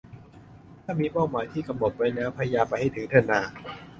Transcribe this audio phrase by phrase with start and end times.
[0.83, 3.41] ถ้ามีเป้าหมายที่กำหนดไว้แล้วพยายามไปให้ถึงเถอะน่า